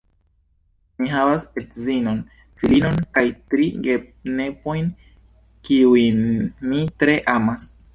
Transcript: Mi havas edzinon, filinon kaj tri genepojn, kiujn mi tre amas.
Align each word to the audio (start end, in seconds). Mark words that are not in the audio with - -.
Mi 1.01 1.09
havas 1.11 1.45
edzinon, 1.63 2.23
filinon 2.63 2.99
kaj 3.19 3.27
tri 3.53 3.71
genepojn, 3.87 4.93
kiujn 5.71 6.23
mi 6.71 6.87
tre 7.03 7.25
amas. 7.41 7.75